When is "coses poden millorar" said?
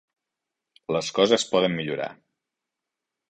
1.17-2.09